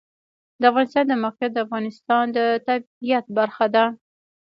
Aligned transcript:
د 0.59 0.63
افغانستان 0.71 1.03
د 1.07 1.13
موقعیت 1.23 1.51
د 1.53 1.57
افغانستان 1.65 2.25
د 2.35 2.37
طبیعت 2.67 3.25
برخه 3.37 3.65
ده. 3.75 3.85